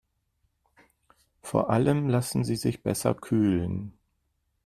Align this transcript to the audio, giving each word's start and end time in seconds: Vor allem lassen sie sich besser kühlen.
Vor 1.43 1.69
allem 1.69 2.09
lassen 2.09 2.43
sie 2.43 2.55
sich 2.55 2.81
besser 2.81 3.13
kühlen. 3.13 3.93